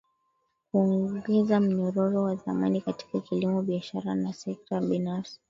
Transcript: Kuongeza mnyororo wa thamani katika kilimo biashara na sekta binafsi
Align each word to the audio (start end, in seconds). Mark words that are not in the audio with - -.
Kuongeza 0.71 1.59
mnyororo 1.59 2.23
wa 2.23 2.35
thamani 2.35 2.81
katika 2.81 3.19
kilimo 3.19 3.61
biashara 3.61 4.15
na 4.15 4.33
sekta 4.33 4.81
binafsi 4.81 5.39